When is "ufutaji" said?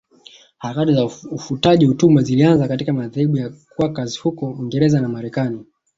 1.31-1.85